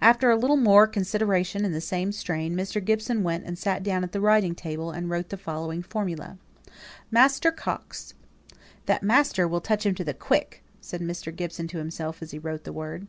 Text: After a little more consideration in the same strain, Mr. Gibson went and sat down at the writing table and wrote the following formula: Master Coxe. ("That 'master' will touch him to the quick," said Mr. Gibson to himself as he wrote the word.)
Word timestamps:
After 0.00 0.30
a 0.30 0.36
little 0.36 0.56
more 0.56 0.86
consideration 0.86 1.64
in 1.64 1.72
the 1.72 1.80
same 1.80 2.12
strain, 2.12 2.54
Mr. 2.54 2.80
Gibson 2.80 3.24
went 3.24 3.44
and 3.44 3.58
sat 3.58 3.82
down 3.82 4.04
at 4.04 4.12
the 4.12 4.20
writing 4.20 4.54
table 4.54 4.92
and 4.92 5.10
wrote 5.10 5.30
the 5.30 5.36
following 5.36 5.82
formula: 5.82 6.38
Master 7.10 7.50
Coxe. 7.50 8.14
("That 8.86 9.02
'master' 9.02 9.48
will 9.48 9.60
touch 9.60 9.84
him 9.84 9.96
to 9.96 10.04
the 10.04 10.14
quick," 10.14 10.62
said 10.80 11.00
Mr. 11.00 11.34
Gibson 11.34 11.66
to 11.66 11.78
himself 11.78 12.22
as 12.22 12.30
he 12.30 12.38
wrote 12.38 12.62
the 12.62 12.72
word.) 12.72 13.08